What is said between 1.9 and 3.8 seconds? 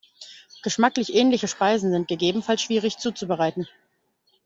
sind gegebenenfalls schwierig zuzubereiten.